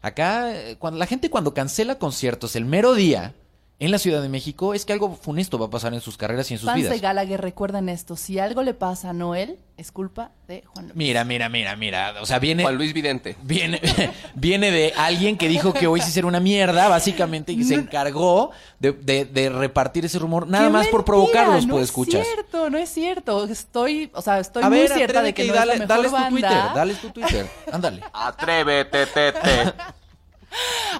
[0.01, 3.35] acá eh, cuando la gente cuando cancela conciertos el mero día
[3.79, 6.51] en la Ciudad de México es que algo funesto va a pasar en sus carreras
[6.51, 6.91] y en sus Fans vidas.
[6.91, 8.15] de Gallagher, recuerden esto.
[8.17, 10.95] Si algo le pasa a Noel, es culpa de Juan Luis.
[10.97, 13.37] Mira, mira, mira, mira, o sea, viene Juan Luis Vidente.
[13.41, 13.79] Viene,
[14.35, 18.51] viene de alguien que dijo que hoy sí será una mierda, básicamente, y se encargó
[18.79, 22.27] de, de- de repartir ese rumor, nada ¡Qué más por provocarlos, no pues es escuchas.
[22.27, 23.45] cierto, no es cierto.
[23.45, 25.85] Estoy, o sea, estoy A muy ver, cierta de que y no dale, es la
[25.87, 26.29] mejor dales tu banda.
[26.49, 28.01] Twitter, dales tu Twitter, ándale.
[28.11, 29.73] Atrévete, tete.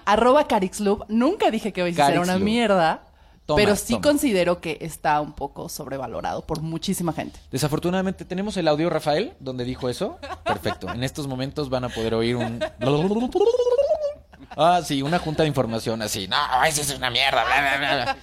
[0.05, 1.05] Arroba Carixlub.
[1.09, 3.03] Nunca dije que hoy sí será una mierda.
[3.45, 4.03] Toma, pero sí toma.
[4.03, 7.39] considero que está un poco sobrevalorado por muchísima gente.
[7.51, 10.19] Desafortunadamente, ¿tenemos el audio, Rafael, donde dijo eso?
[10.43, 10.87] Perfecto.
[10.93, 12.59] En estos momentos van a poder oír un...
[14.55, 16.27] Ah, sí, una junta de información así.
[16.27, 16.35] No,
[16.65, 17.43] esa es una mierda.
[17.43, 18.17] bla, bla, bla.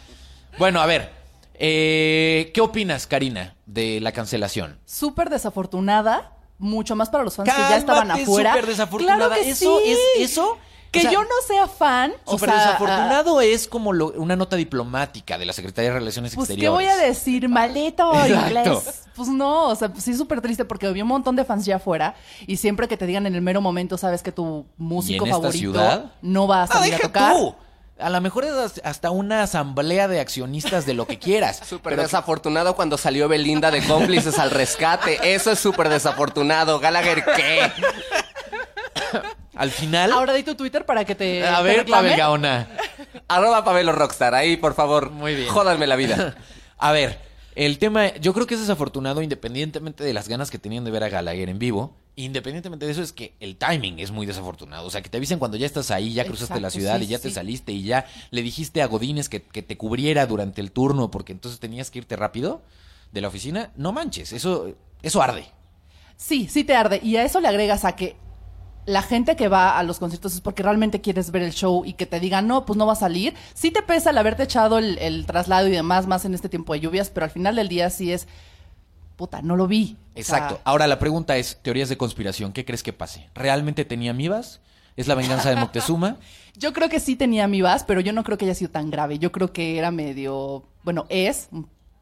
[0.59, 1.11] Bueno, a ver.
[1.55, 4.79] eh, ¿Qué opinas, Karina, de la cancelación?
[4.85, 8.53] Súper desafortunada, mucho más para los fans que ya estaban afuera.
[8.53, 9.27] súper desafortunada.
[9.29, 9.91] Claro que Eso sí.
[9.93, 10.59] es- eso,
[11.01, 14.37] Que o sea, yo no sea fan, o Súper sea, desafortunado es como lo- una
[14.37, 16.75] nota diplomática de la Secretaría de Relaciones Pues, ¿qué Exteriores.
[16.89, 17.49] voy a decir?
[17.49, 18.47] ¿Maleto Exacto.
[18.49, 19.03] inglés?
[19.15, 21.77] Pues no, o sea, pues sí súper triste porque había un montón de fans ya
[21.77, 22.15] afuera
[22.47, 25.59] y siempre que te digan en el mero momento sabes que tu músico esta favorito
[25.59, 26.13] ciudad?
[26.23, 27.33] no va a Ah, salir a deja tocar.
[27.35, 27.55] tú.
[27.99, 28.53] A lo mejor es
[28.85, 31.63] hasta una asamblea de accionistas de lo que quieras.
[31.67, 35.35] Súper Pero desafortunado cuando salió Belinda de cómplices al rescate.
[35.35, 36.79] Eso es súper desafortunado.
[36.79, 37.73] Gallagher, ¿qué?
[39.57, 40.13] Al final...
[40.13, 41.87] Ahora di tu Twitter para que te a ver.
[41.87, 42.69] Pavel Gaona.
[43.29, 44.35] Arroba Pabelo Rockstar.
[44.35, 45.11] Ahí, por favor.
[45.11, 45.49] Muy bien.
[45.49, 46.37] Jódanme la vida.
[46.79, 47.19] A ver,
[47.55, 51.03] el tema, yo creo que es desafortunado independientemente de las ganas que tenían de ver
[51.03, 51.97] a Gallagher en vivo.
[52.15, 54.87] Independientemente de eso es que el timing es muy desafortunado.
[54.87, 57.07] O sea, que te avisen cuando ya estás ahí, ya cruzaste la ciudad sí, y
[57.09, 60.71] ya te saliste y ya le dijiste a Godínez que, que te cubriera durante el
[60.71, 62.63] turno porque entonces tenías que irte rápido
[63.13, 63.71] de la oficina.
[63.77, 65.47] No manches, eso, eso arde.
[66.17, 67.01] Sí, sí te arde.
[67.03, 68.17] Y a eso le agregas a que
[68.87, 71.95] la gente que va a los conciertos es porque realmente quieres ver el show y
[71.95, 73.35] que te digan, no, pues no va a salir.
[73.53, 76.73] Sí te pesa el haberte echado el, el traslado y demás, más en este tiempo
[76.73, 78.27] de lluvias, pero al final del día sí es
[79.17, 79.97] puta, no lo vi.
[79.97, 80.61] O sea, Exacto.
[80.65, 83.29] Ahora la pregunta es, teorías de conspiración, ¿qué crees que pase?
[83.35, 84.61] ¿Realmente tenía amibas?
[84.97, 86.17] ¿Es la venganza de Moctezuma?
[86.57, 89.19] Yo creo que sí tenía amibas, pero yo no creo que haya sido tan grave.
[89.19, 91.51] Yo creo que era medio, bueno, es.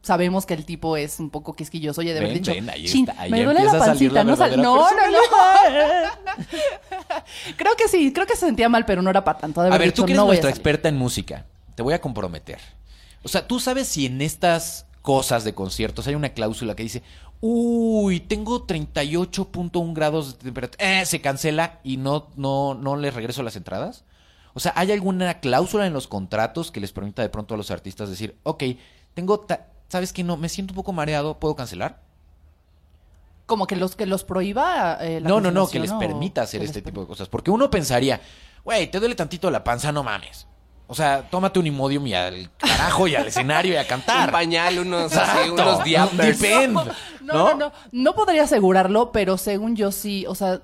[0.05, 2.85] Sabemos que el tipo es un poco quisquilloso y de haber Ven, dicho, ven, ahí
[2.85, 5.17] "Chin, está, ahí me duele la pancita, la no sal- no, no, no.
[7.57, 9.61] creo que sí, creo que se sentía mal, pero no era para tanto.
[9.61, 10.57] de A ver, dicho, tú que eres "No nuestra salir".
[10.57, 12.59] experta en música, te voy a comprometer.
[13.23, 17.01] O sea, ¿tú sabes si en estas cosas de conciertos hay una cláusula que dice,
[17.41, 23.41] uy, tengo 38.1 grados de temperatura, eh, se cancela y no, no, no les regreso
[23.43, 24.03] las entradas?
[24.53, 27.71] O sea, ¿hay alguna cláusula en los contratos que les permita de pronto a los
[27.71, 28.63] artistas decir, ok,
[29.13, 30.23] tengo, ta- ¿sabes qué?
[30.23, 32.01] No, me siento un poco mareado, ¿puedo cancelar?
[33.45, 36.61] Como que los que los prohíba eh, la no, no, no, que les permita hacer
[36.61, 37.29] que este tipo de cosas.
[37.29, 38.19] Porque uno pensaría,
[38.63, 40.47] güey, te duele tantito la panza, no mames.
[40.87, 44.27] O sea, tómate un imodium y al carajo y al escenario y a cantar.
[44.27, 46.39] Un pañal, unos, así, unos diapers.
[46.39, 46.75] Depend,
[47.21, 50.61] No, no, no, no podría asegurarlo, pero según yo sí, o sea,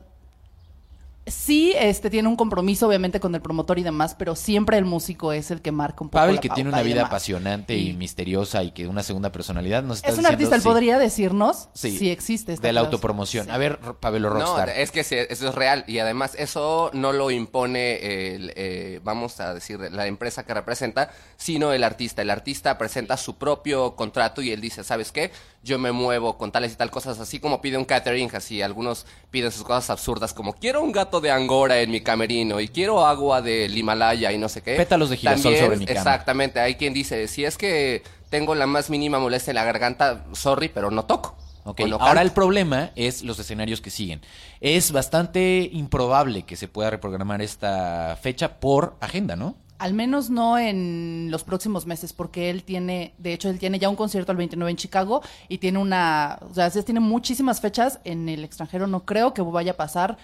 [1.27, 5.31] sí este tiene un compromiso obviamente con el promotor y demás, pero siempre el músico
[5.31, 7.09] es el que marca un poco Pavel, la que tiene una y vida demás.
[7.11, 10.55] apasionante y, Y- misteriosa y que una segunda personalidad nos está Es un diciendo, artista,
[10.55, 13.49] él sí, podría decirnos sí, si existe esta de la autopromoción.
[13.51, 14.69] A ver, Pavel No, Rockstar.
[14.69, 15.83] es que sí, eso es real.
[15.87, 21.11] Y además, eso no lo impone, el, eh, vamos a decir, la empresa que representa,
[21.37, 22.21] sino el artista.
[22.23, 25.31] El artista presenta su propio contrato y él dice, ¿sabes qué?
[25.63, 29.05] Yo me muevo con tales y tal cosas, así como pide un catering, así algunos
[29.29, 33.05] piden sus cosas absurdas, como quiero un gato de Angora en mi camerino y quiero
[33.05, 34.75] agua del Himalaya y no sé qué.
[34.75, 35.99] Pétalos de girasol También, sobre mi cama.
[35.99, 40.23] Exactamente, hay quien dice, si es que tengo la más mínima molestia en la garganta,
[40.31, 41.35] sorry, pero no toco.
[41.63, 44.21] Ok, o no ahora el problema es los escenarios que siguen.
[44.61, 49.55] Es bastante improbable que se pueda reprogramar esta fecha por agenda, ¿no?
[49.77, 53.89] Al menos no en los próximos meses, porque él tiene, de hecho, él tiene ya
[53.89, 58.29] un concierto el 29 en Chicago y tiene una, o sea, tiene muchísimas fechas en
[58.29, 58.85] el extranjero.
[58.85, 60.17] No creo que vaya a pasar.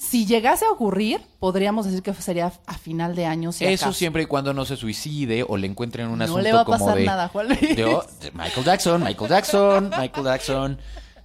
[0.00, 3.52] Si llegase a ocurrir, podríamos decir que sería a final de año.
[3.52, 3.98] si Eso acaso.
[3.98, 6.64] siempre y cuando no se suicide o le encuentren un No asunto le va a
[6.64, 7.76] como pasar de, nada, Juan Luis.
[7.76, 10.78] de, oh, de Michael Jackson, Michael Jackson, Michael Jackson.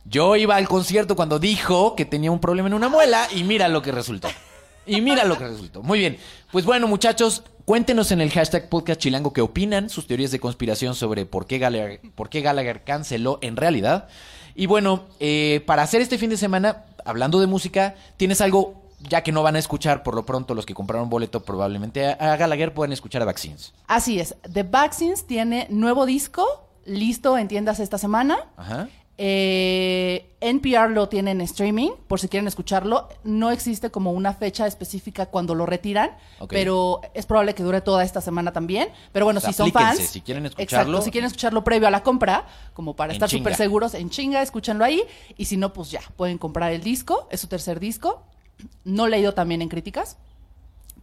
[0.04, 3.70] Yo iba al concierto cuando dijo que tenía un problema en una muela y mira
[3.70, 4.28] lo que resultó.
[4.86, 5.82] Y mira lo que resultó.
[5.82, 6.18] Muy bien.
[6.52, 10.96] Pues bueno, muchachos, cuéntenos en el hashtag podcast chilango qué opinan, sus teorías de conspiración
[10.96, 14.10] sobre por qué Gallagher, por qué Gallagher canceló en realidad.
[14.54, 19.24] Y bueno, eh, para hacer este fin de semana, hablando de música, tienes algo, ya
[19.24, 22.74] que no van a escuchar por lo pronto los que compraron boleto probablemente a, Gallagher,
[22.74, 23.74] pueden escuchar a Vaccines.
[23.88, 24.36] Así es.
[24.52, 26.46] The Vaccines tiene nuevo disco
[26.86, 28.38] listo en tiendas esta semana.
[28.58, 28.89] Ajá.
[29.17, 33.08] Eh, NPR lo tiene en streaming, por si quieren escucharlo.
[33.23, 36.12] No existe como una fecha específica cuando lo retiran,
[36.49, 38.89] pero es probable que dure toda esta semana también.
[39.12, 40.91] Pero bueno, O sea, si son fans, si quieren escucharlo.
[40.91, 44.41] exacto, si quieren escucharlo previo a la compra, como para estar súper seguros, en chinga,
[44.41, 45.04] escúchanlo ahí.
[45.38, 48.23] Y si no, pues ya, pueden comprar el disco, es su tercer disco.
[48.84, 50.17] No leído también en críticas.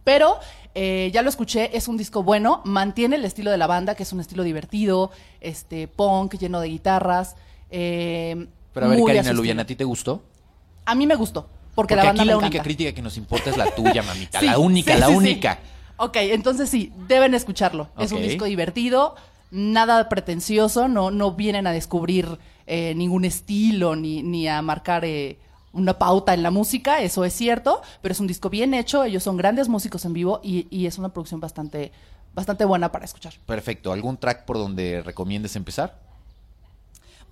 [0.03, 0.37] Pero
[0.75, 4.03] eh, ya lo escuché, es un disco bueno, mantiene el estilo de la banda, que
[4.03, 7.35] es un estilo divertido, este punk, lleno de guitarras.
[7.73, 10.23] Eh, Pero a ver, muy Karina Lubiana, ¿a ti te gustó?
[10.85, 11.41] A mí me gustó,
[11.73, 12.63] Porque porque, la banda aquí me la única encanta.
[12.63, 14.39] crítica que nos importa es la tuya, mamita.
[14.39, 15.59] Sí, la única, sí, la sí, única.
[15.97, 17.89] Ok, entonces sí, deben escucharlo.
[17.97, 19.15] Es un disco divertido,
[19.51, 25.39] nada pretencioso, no, no vienen a descubrir eh, ningún estilo ni, ni a marcar eh,
[25.71, 29.23] una pauta en la música, eso es cierto, pero es un disco bien hecho, ellos
[29.23, 31.91] son grandes músicos en vivo y, y es una producción bastante,
[32.33, 33.33] bastante buena para escuchar.
[33.45, 33.91] Perfecto.
[33.93, 35.99] ¿Algún track por donde recomiendes empezar?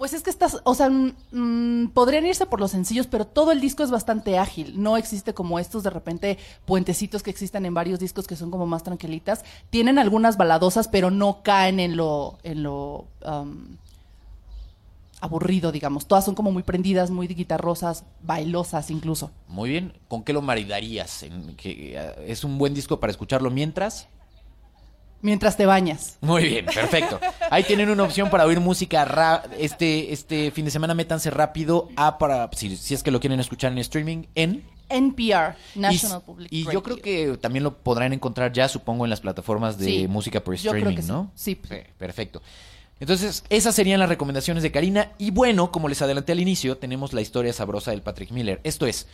[0.01, 3.51] Pues es que estás, o sea, mm, mm, podrían irse por los sencillos, pero todo
[3.51, 4.81] el disco es bastante ágil.
[4.81, 8.65] No existe como estos de repente puentecitos que existen en varios discos que son como
[8.65, 9.45] más tranquilitas.
[9.69, 13.77] Tienen algunas baladosas, pero no caen en lo, en lo um,
[15.19, 16.07] aburrido, digamos.
[16.07, 19.29] Todas son como muy prendidas, muy guitarrosas, bailosas incluso.
[19.47, 19.93] Muy bien.
[20.07, 21.27] ¿Con qué lo maridarías?
[21.57, 24.07] Que, eh, ¿Es un buen disco para escucharlo mientras?
[25.21, 26.17] Mientras te bañas.
[26.21, 27.19] Muy bien, perfecto.
[27.49, 30.93] Ahí tienen una opción para oír música ra- este este fin de semana.
[30.93, 35.55] Métanse rápido a para si, si es que lo quieren escuchar en streaming en NPR,
[35.75, 39.21] y, National Public y yo creo que también lo podrán encontrar ya, supongo, en las
[39.21, 41.07] plataformas de Sí, música por yo creo streaming, que sí.
[41.07, 41.31] ¿no?
[41.33, 41.55] Sí.
[41.97, 42.41] perfecto.
[42.99, 45.13] Entonces, esas serían las recomendaciones de Karina.
[45.17, 48.59] Y bueno, como les adelanté al inicio, tenemos la historia sabrosa del Patrick Miller.
[48.63, 49.07] Esto es,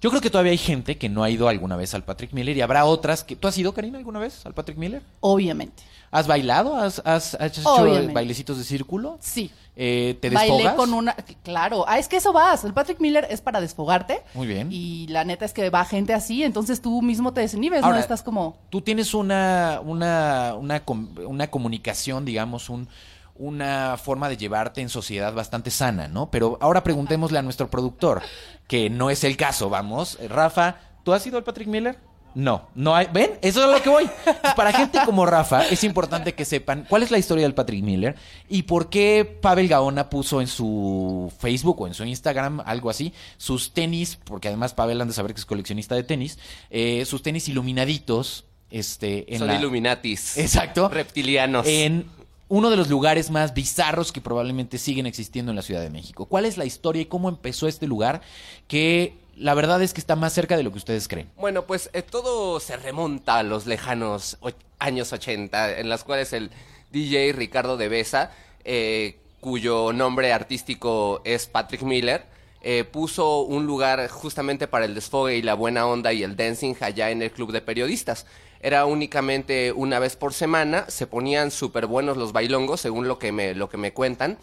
[0.00, 2.56] yo creo que todavía hay gente que no ha ido alguna vez al Patrick Miller
[2.56, 3.36] y habrá otras que...
[3.36, 5.02] ¿Tú has ido, Karina, alguna vez al Patrick Miller?
[5.20, 5.82] Obviamente.
[6.10, 6.76] ¿Has bailado?
[6.76, 8.12] ¿Has, has- has hecho Obviamente.
[8.12, 9.18] bailecitos de círculo?
[9.20, 9.50] Sí.
[9.76, 10.74] Eh, ¿Te Bailé desfogas?
[10.76, 11.16] con una.
[11.42, 11.84] Claro.
[11.88, 12.62] Ah, es que eso vas.
[12.64, 14.20] El Patrick Miller es para desfogarte.
[14.34, 14.68] Muy bien.
[14.70, 18.00] Y la neta es que va gente así, entonces tú mismo te desinhibes, Ahora, ¿no?
[18.00, 18.56] Estás como.
[18.70, 22.86] Tú tienes una, una, una, com- una comunicación, digamos, un,
[23.36, 26.30] una forma de llevarte en sociedad bastante sana, ¿no?
[26.30, 28.22] Pero ahora preguntémosle a nuestro productor,
[28.68, 30.18] que no es el caso, vamos.
[30.20, 31.98] Eh, Rafa, ¿tú has ido al Patrick Miller?
[32.36, 33.06] No, no hay.
[33.12, 33.38] ¿Ven?
[33.42, 34.10] Eso es a lo que voy.
[34.56, 38.16] Para gente como Rafa, es importante que sepan cuál es la historia del Patrick Miller
[38.48, 43.12] y por qué Pavel Gaona puso en su Facebook o en su Instagram, algo así,
[43.36, 46.38] sus tenis, porque además Pavel han de saber que es coleccionista de tenis,
[46.70, 48.46] eh, sus tenis iluminaditos.
[48.70, 50.36] Este, en Son la- Illuminatis.
[50.36, 50.88] Exacto.
[50.88, 51.64] Reptilianos.
[51.68, 52.06] En
[52.48, 56.26] uno de los lugares más bizarros que probablemente siguen existiendo en la Ciudad de México.
[56.26, 58.20] ¿Cuál es la historia y cómo empezó este lugar?
[58.68, 61.30] Que la verdad es que está más cerca de lo que ustedes creen.
[61.36, 64.38] Bueno, pues eh, todo se remonta a los lejanos
[64.78, 66.50] años 80, en las cuales el
[66.92, 68.30] DJ Ricardo de Besa,
[68.64, 72.26] eh, cuyo nombre artístico es Patrick Miller,
[72.62, 76.74] eh, puso un lugar justamente para el desfogue y la buena onda y el dancing
[76.80, 78.26] allá en el club de periodistas.
[78.64, 83.30] Era únicamente una vez por semana, se ponían súper buenos los bailongos, según lo que
[83.30, 84.38] me, lo que me cuentan.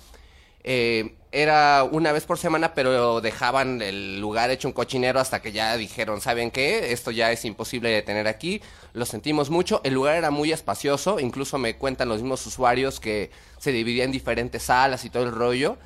[0.64, 5.52] Eh, era una vez por semana, pero dejaban el lugar hecho un cochinero hasta que
[5.52, 6.92] ya dijeron, ¿saben qué?
[6.92, 8.62] Esto ya es imposible de tener aquí.
[8.94, 9.82] Lo sentimos mucho.
[9.84, 11.20] El lugar era muy espacioso.
[11.20, 15.32] Incluso me cuentan los mismos usuarios que se dividía en diferentes salas y todo el
[15.32, 15.80] rollo.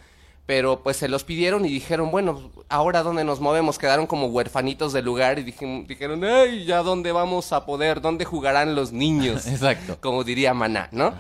[0.45, 3.79] Pero pues se los pidieron y dijeron, bueno, ahora dónde nos movemos.
[3.79, 8.25] Quedaron como huerfanitos del lugar y dijeron, dijeron ay, ya dónde vamos a poder, dónde
[8.25, 9.47] jugarán los niños.
[9.47, 9.97] Exacto.
[10.01, 11.13] Como diría Maná, ¿no?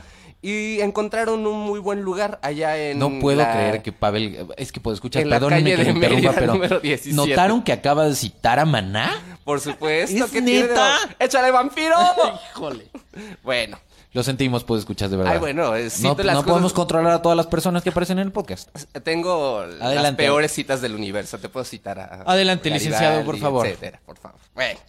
[0.43, 4.71] Y encontraron un muy buen lugar allá en No puedo la- creer que Pavel, es
[4.71, 7.15] que puedo en la perdónenme calle que de me interrumpa, pero número 17.
[7.15, 9.39] ¿notaron que acaba de citar a Maná?
[9.43, 10.23] Por supuesto.
[10.23, 10.97] ¿Es que tiene- neta?
[11.17, 11.95] ¡Échale vampiro!
[12.51, 12.85] Híjole.
[13.41, 13.79] bueno.
[14.15, 15.33] Lo sentimos, puedo escuchar de verdad.
[15.33, 17.89] Ay, bueno, eh, no, cito las no cosas- podemos controlar a todas las personas que
[17.89, 18.69] aparecen en el podcast.
[19.03, 21.37] Tengo las peores citas del universo.
[21.37, 22.23] Te puedo citar a.
[22.25, 23.67] Adelante, licenciado, por favor.
[23.67, 24.39] etcétera, por favor.
[24.53, 24.79] Bueno,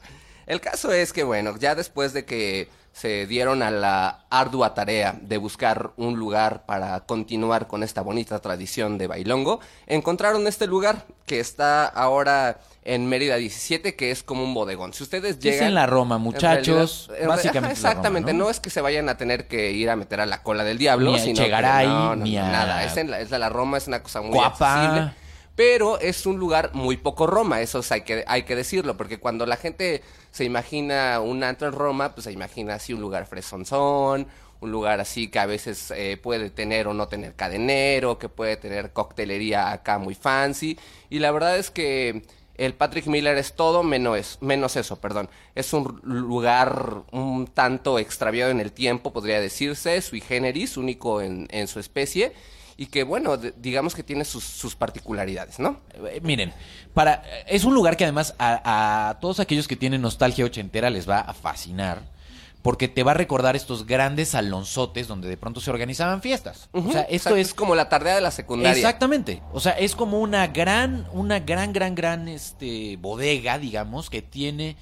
[0.46, 5.14] el caso es que, bueno, ya después de que se dieron a la ardua tarea
[5.20, 11.04] de buscar un lugar para continuar con esta bonita tradición de bailongo, encontraron este lugar
[11.26, 14.94] que está ahora en Mérida 17, que es como un bodegón.
[14.94, 15.68] Si ustedes Es llegan...
[15.68, 17.08] en la Roma, muchachos.
[17.10, 18.44] en realidad- Básicamente es Roma, exactamente, ¿no?
[18.44, 18.50] ¿no?
[18.50, 21.10] es que se vayan a tener que ir a meter a la cola del diablo,
[21.10, 22.82] Ni a sino que no, no, ni a- nada.
[22.84, 25.12] Es, en la, es de la Roma, es una cosa muy accesible.
[25.56, 29.18] Pero es un lugar muy poco Roma, eso es- hay que, hay que decirlo, porque
[29.18, 33.26] cuando la gente se imagina un antro en Roma, pues se imagina así un lugar
[33.26, 34.28] fresonzón,
[34.60, 38.56] un lugar así que a veces eh, puede tener o no tener cadenero, que puede
[38.56, 40.78] tener coctelería acá muy fancy.
[41.10, 42.22] Y la verdad es que
[42.56, 45.28] el Patrick Miller es todo menos, menos eso, perdón.
[45.54, 51.48] Es un lugar un tanto extraviado en el tiempo, podría decirse, sui generis, único en,
[51.50, 52.32] en su especie,
[52.76, 55.80] y que, bueno, digamos que tiene sus, sus particularidades, ¿no?
[56.10, 56.52] Eh, Miren,
[56.92, 61.08] para es un lugar que además a, a todos aquellos que tienen nostalgia ochentera les
[61.08, 62.14] va a fascinar.
[62.62, 66.68] Porque te va a recordar estos grandes salonzotes donde de pronto se organizaban fiestas.
[66.72, 68.72] o sea, esto exacto, es como la tardea de la secundaria.
[68.72, 69.40] Exactamente.
[69.52, 74.76] O sea, es como una gran, una gran, gran, gran este bodega, digamos, que tiene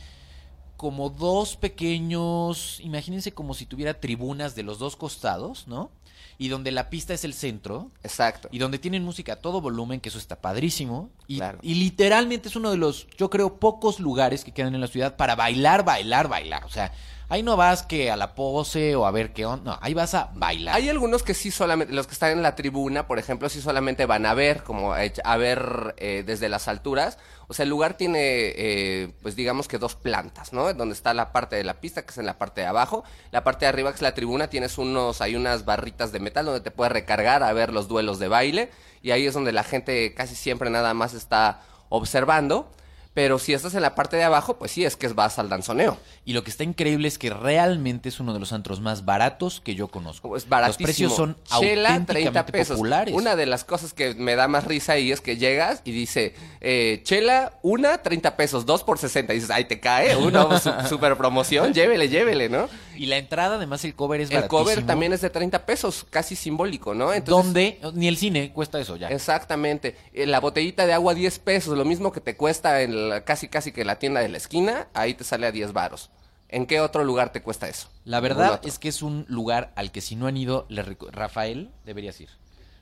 [0.78, 5.90] como dos pequeños, imagínense como si tuviera tribunas de los dos costados, ¿no?
[6.38, 7.90] Y donde la pista es el centro.
[8.02, 8.48] Exacto.
[8.50, 11.10] Y donde tienen música a todo volumen, que eso está padrísimo.
[11.28, 11.58] Y, Claro.
[11.62, 15.16] y literalmente es uno de los, yo creo, pocos lugares que quedan en la ciudad
[15.16, 16.64] para bailar, bailar, bailar.
[16.64, 16.92] O sea,
[17.28, 19.72] ahí no vas que a la pose o a ver qué onda.
[19.72, 20.74] No, ahí vas a bailar.
[20.74, 24.06] Hay algunos que sí solamente, los que están en la tribuna, por ejemplo, sí solamente
[24.06, 27.18] van a ver, como a, ver eh, desde las alturas.
[27.46, 30.72] O sea, el lugar tiene, eh, pues digamos que dos plantas, ¿no?
[30.72, 33.04] Donde está la parte de la pista, que es en la parte de abajo.
[33.30, 36.46] La parte de arriba, que es la tribuna, tienes unos, hay unas barritas de metal
[36.46, 38.70] donde te puedes recargar a ver los duelos de baile.
[39.02, 41.60] Y ahí es donde la gente casi siempre nada más está
[41.90, 42.70] observando.
[43.14, 45.96] Pero si estás en la parte de abajo, pues sí, es que vas al danzoneo.
[46.24, 49.60] Y lo que está increíble es que realmente es uno de los antros más baratos
[49.60, 50.36] que yo conozco.
[50.36, 50.86] Es baratísimo.
[50.86, 52.76] Los precios son Chela, auténticamente 30 pesos.
[52.76, 53.14] populares.
[53.14, 56.34] Una de las cosas que me da más risa ahí es que llegas y dice,
[56.60, 59.32] eh, chela, una, 30 pesos, dos por 60.
[59.32, 62.68] Y dices, ay, te cae, una su- super promoción, llévele, llévele, ¿no?
[62.96, 66.36] Y la entrada, además, el cover es El cover también es de 30 pesos, casi
[66.36, 67.12] simbólico, ¿no?
[67.12, 69.08] Entonces, Donde ni el cine cuesta eso ya.
[69.08, 69.96] Exactamente.
[70.12, 73.48] Eh, La botellita de agua 10 pesos, lo mismo que te cuesta en la- casi
[73.48, 76.10] casi que la tienda de la esquina, ahí te sale a 10 varos.
[76.48, 77.88] ¿En qué otro lugar te cuesta eso?
[78.04, 78.68] La Ningún verdad otro.
[78.68, 82.20] es que es un lugar al que si no han ido, le reco- Rafael, deberías
[82.20, 82.28] ir.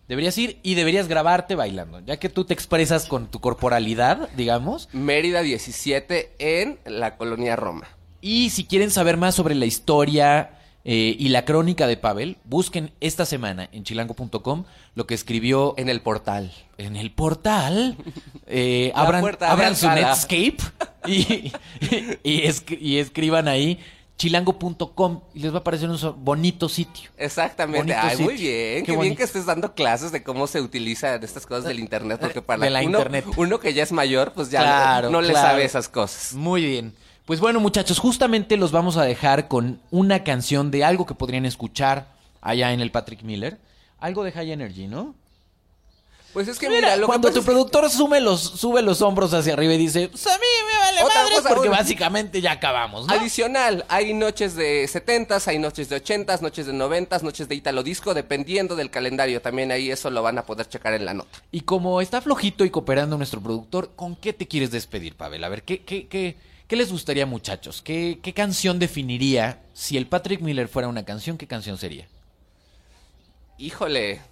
[0.09, 4.89] Deberías ir y deberías grabarte bailando, ya que tú te expresas con tu corporalidad, digamos.
[4.93, 7.87] Mérida 17 en la colonia Roma.
[8.23, 10.53] Y si quieren saber más sobre la historia
[10.85, 14.65] eh, y la crónica de Pavel, busquen esta semana en chilango.com
[14.95, 16.53] lo que escribió En el portal.
[16.79, 17.97] en el portal.
[18.47, 19.89] Eh, abran su.
[19.89, 20.57] Netscape
[21.07, 21.53] y,
[22.23, 23.79] y, escri- y escriban ahí
[24.19, 27.11] chilango.com y les va a aparecer un bonito sitio.
[27.17, 27.93] Exactamente.
[27.93, 28.85] Bonito Ay, muy bien.
[28.85, 32.19] Qué Qué, bien que estés dando clases de cómo se utilizan estas cosas del internet,
[32.21, 33.25] porque para De la uno, internet.
[33.37, 35.49] uno que ya es mayor, pues ya Claro, no le claro.
[35.49, 36.35] sabe esas cosas.
[36.35, 36.95] Muy bien.
[37.27, 41.47] Pues bueno, muchachos, justamente los vamos a dejar con una canción de algo que podrían
[41.47, 42.09] escuchar
[42.41, 43.59] allá en el Patrick Miller.
[44.01, 45.15] Algo de High Energy, ¿no?
[46.33, 48.81] Pues es que Mira, mira, lo cuando que tu es que- productor sube los, sube
[48.81, 51.69] los hombros hacia arriba y dice, pues a mí me vale Otra madres", cosa, porque
[51.69, 53.13] una- básicamente ya acabamos, ¿no?
[53.13, 57.83] Adicional, hay noches de 70s, hay noches de 80s, noches de 90s, noches de Italo
[57.83, 59.43] Disco, dependiendo del calendario.
[59.43, 61.39] También ahí eso lo van a poder checar en la nota.
[61.53, 65.45] Y como está flojito y cooperando nuestro productor, ¿con qué te quieres despedir, Pavel?
[65.45, 66.37] A ver, ¿qué, qué, qué,
[66.73, 67.83] qué les gustaría, muchachos?
[67.83, 71.37] ¿Qué, ¿Qué canción definiría si el Patrick Miller fuera una canción?
[71.37, 72.09] ¿Qué canción sería?
[73.59, 74.23] Híjole.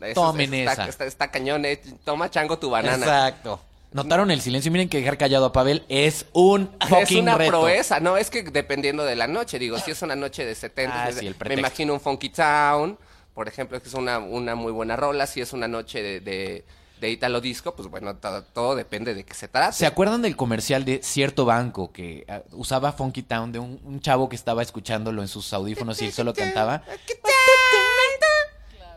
[0.00, 0.88] eso Tomen está, esa.
[0.88, 1.80] Está, está cañón, eh.
[2.04, 2.96] Toma chango tu banana.
[2.96, 3.60] Exacto.
[3.92, 4.72] Notaron el silencio.
[4.72, 7.60] Miren que dejar callado a Pavel es un fucking Es una reto.
[7.60, 8.16] proeza, ¿no?
[8.16, 11.28] Es que dependiendo de la noche, digo, si es una noche de 70, Ah, sí,
[11.28, 12.98] el me imagino un Funky Town,
[13.34, 15.28] por ejemplo, que es una, una muy buena rola.
[15.28, 16.64] Si es una noche de, de,
[17.00, 19.76] de Italo Disco, pues bueno, todo, todo depende de qué se trate.
[19.76, 24.28] ¿Se acuerdan del comercial de cierto banco que ah, usaba Funky Town de un, chavo
[24.28, 26.82] que estaba escuchándolo en sus audífonos y él solo cantaba?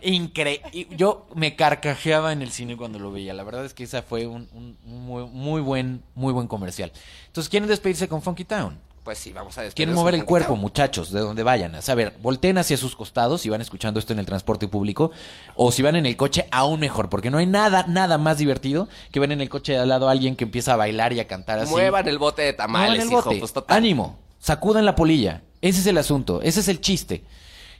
[0.02, 0.88] Increíble.
[0.96, 3.34] Yo me carcajeaba en el cine cuando lo veía.
[3.34, 6.92] La verdad es que esa fue un, un- un muy, muy buen, muy buen comercial.
[7.26, 8.80] Entonces, ¿quieren despedirse con Funky Town?
[9.08, 11.74] Pues sí, vamos a Quieren mover el cuerpo, muchachos, de donde vayan.
[11.76, 15.12] A saber, volteen hacia sus costados si van escuchando esto en el transporte público.
[15.56, 17.08] O si van en el coche, aún mejor.
[17.08, 20.10] Porque no hay nada, nada más divertido que ver en el coche de al lado
[20.10, 21.72] a alguien que empieza a bailar y a cantar así.
[21.72, 23.40] Muevan el bote de tamales, el hijo, bote.
[23.40, 23.78] pues total.
[23.78, 25.42] Ánimo, sacudan la polilla.
[25.62, 27.24] Ese es el asunto, ese es el chiste.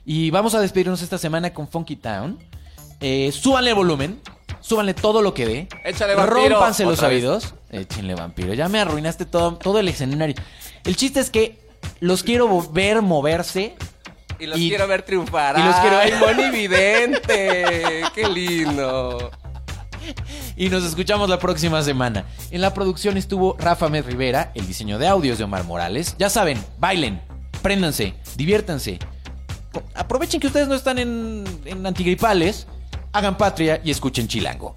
[0.06, 2.38] Y vamos a despedirnos esta semana con Funky Town.
[3.00, 4.18] Eh, súbanle el volumen,
[4.60, 5.68] súbanle todo lo que dé.
[5.84, 6.48] Échale, vampiro.
[6.48, 7.54] Rómpanse los oídos.
[7.70, 8.54] Échenle vampiro.
[8.54, 10.34] Ya me arruinaste todo, todo el escenario.
[10.84, 11.58] El chiste es que
[12.00, 13.76] los quiero ver moverse.
[14.38, 15.58] Y los Y- quiero ver triunfar.
[15.58, 18.02] y los quiero ¡Ay, ver- monividente!
[18.14, 19.30] ¡Qué lindo!
[20.56, 22.24] Y nos escuchamos la próxima semana.
[22.50, 26.16] En la producción estuvo Rafa Med Rivera, el diseño de audios de Omar Morales.
[26.18, 27.20] Ya saben, bailen,
[27.62, 28.98] préndanse, diviértanse.
[29.94, 32.66] Aprovechen que ustedes no están en, en antigripales,
[33.12, 34.76] hagan patria y escuchen Chilango.